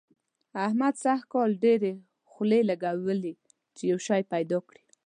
[0.65, 1.93] احمد سږ کال ډېرې
[2.31, 3.33] خولې لګوي
[3.75, 4.81] چي يو شی پيدا کړي.